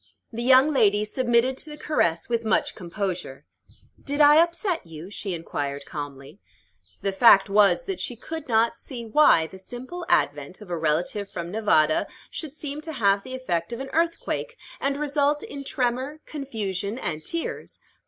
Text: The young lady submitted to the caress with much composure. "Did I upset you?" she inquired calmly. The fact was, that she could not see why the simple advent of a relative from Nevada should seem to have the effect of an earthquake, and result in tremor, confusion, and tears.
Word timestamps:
The 0.33 0.41
young 0.41 0.71
lady 0.73 1.05
submitted 1.05 1.57
to 1.57 1.69
the 1.69 1.77
caress 1.77 2.27
with 2.27 2.43
much 2.43 2.73
composure. 2.73 3.45
"Did 4.03 4.19
I 4.19 4.41
upset 4.41 4.83
you?" 4.87 5.11
she 5.11 5.35
inquired 5.35 5.85
calmly. 5.85 6.39
The 7.03 7.11
fact 7.11 7.51
was, 7.51 7.85
that 7.85 7.99
she 7.99 8.15
could 8.15 8.47
not 8.47 8.75
see 8.77 9.05
why 9.05 9.45
the 9.45 9.59
simple 9.59 10.03
advent 10.09 10.59
of 10.59 10.71
a 10.71 10.75
relative 10.79 11.29
from 11.29 11.51
Nevada 11.51 12.07
should 12.31 12.55
seem 12.55 12.81
to 12.81 12.93
have 12.93 13.21
the 13.21 13.35
effect 13.35 13.71
of 13.71 13.79
an 13.79 13.91
earthquake, 13.93 14.57
and 14.79 14.97
result 14.97 15.43
in 15.43 15.63
tremor, 15.63 16.21
confusion, 16.25 16.97
and 16.97 17.23
tears. 17.23 17.79